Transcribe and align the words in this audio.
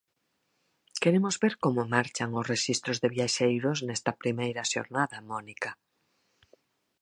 Queremos 1.01 1.35
ver 1.43 1.53
como 1.63 1.89
marchan 1.95 2.29
os 2.39 2.47
rexistros 2.53 2.97
de 2.99 3.09
viaxeiros 3.15 3.77
nesta 3.87 4.11
primeira 4.21 4.63
xornada, 4.71 5.25
Mónica. 5.29 5.71